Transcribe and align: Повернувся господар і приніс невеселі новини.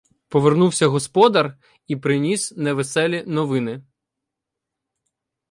Повернувся 0.29 0.87
господар 0.87 1.57
і 1.87 1.95
приніс 1.95 2.51
невеселі 2.55 3.23
новини. 3.27 3.83